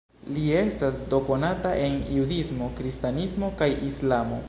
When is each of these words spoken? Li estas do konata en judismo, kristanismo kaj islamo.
Li 0.35 0.45
estas 0.61 0.97
do 1.11 1.19
konata 1.27 1.75
en 1.83 2.01
judismo, 2.17 2.73
kristanismo 2.81 3.55
kaj 3.63 3.73
islamo. 3.93 4.39